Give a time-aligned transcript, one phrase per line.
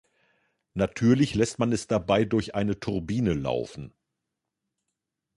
[0.73, 3.93] Natürlich lässt man es dabei durch eine Turbine laufen.